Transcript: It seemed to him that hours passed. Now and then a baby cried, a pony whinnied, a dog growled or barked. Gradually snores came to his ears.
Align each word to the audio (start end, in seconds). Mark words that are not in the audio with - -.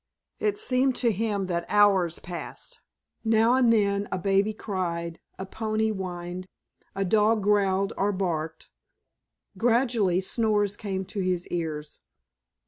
It 0.39 0.57
seemed 0.57 0.95
to 0.95 1.11
him 1.11 1.45
that 1.45 1.67
hours 1.69 2.17
passed. 2.17 2.81
Now 3.23 3.53
and 3.53 3.71
then 3.71 4.07
a 4.11 4.17
baby 4.17 4.51
cried, 4.51 5.19
a 5.37 5.45
pony 5.45 5.91
whinnied, 5.91 6.47
a 6.95 7.05
dog 7.05 7.43
growled 7.43 7.93
or 7.97 8.11
barked. 8.11 8.71
Gradually 9.59 10.19
snores 10.19 10.75
came 10.75 11.05
to 11.05 11.19
his 11.19 11.47
ears. 11.49 11.99